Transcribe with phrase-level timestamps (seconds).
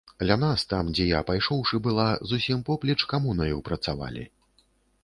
[0.27, 4.29] Ля нас там, дзе я пайшоўшы была, зусім поплеч камунаю працавалі.